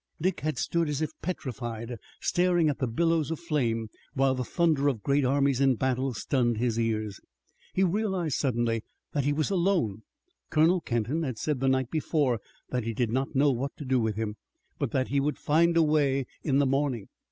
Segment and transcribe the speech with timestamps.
[0.19, 4.87] Dick had stood as if petrified, staring at the billows of flame, while the thunder
[4.87, 7.21] of great armies in battle stunned his ears.
[7.75, 8.83] He realized suddenly
[9.13, 10.01] that he was alone.
[10.49, 12.39] Colonel Kenton had said the night before
[12.71, 14.37] that he did not know what to do with him,
[14.79, 17.05] but that he would find a way in the morning.